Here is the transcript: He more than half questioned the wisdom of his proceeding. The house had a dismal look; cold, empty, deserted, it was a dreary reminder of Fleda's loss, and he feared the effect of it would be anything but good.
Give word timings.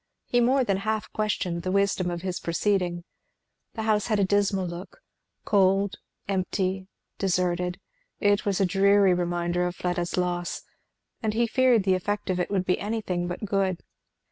He 0.25 0.41
more 0.41 0.63
than 0.63 0.77
half 0.77 1.11
questioned 1.13 1.61
the 1.61 1.69
wisdom 1.71 2.09
of 2.09 2.23
his 2.23 2.39
proceeding. 2.39 3.03
The 3.75 3.83
house 3.83 4.07
had 4.07 4.19
a 4.19 4.23
dismal 4.25 4.65
look; 4.65 4.97
cold, 5.45 5.97
empty, 6.27 6.87
deserted, 7.19 7.79
it 8.19 8.43
was 8.43 8.59
a 8.59 8.65
dreary 8.65 9.13
reminder 9.13 9.67
of 9.67 9.75
Fleda's 9.75 10.17
loss, 10.17 10.63
and 11.21 11.35
he 11.35 11.45
feared 11.45 11.83
the 11.83 11.93
effect 11.93 12.31
of 12.31 12.39
it 12.39 12.49
would 12.49 12.65
be 12.65 12.79
anything 12.79 13.27
but 13.27 13.45
good. 13.45 13.81